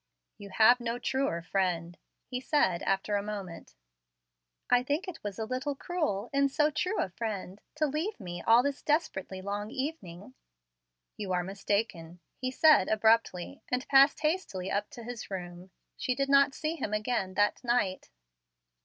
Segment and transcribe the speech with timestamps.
[0.39, 1.95] "You have no truer friend,"
[2.25, 3.75] he said, after a moment.
[4.67, 8.41] "I think it was a little cruel, in so true a friend, to leave me
[8.41, 10.33] all this desperately long evening."
[11.17, 15.69] "You are mistaken," he said, abruptly, and passed hastily up to his room.
[15.97, 18.09] She did not see him again that night.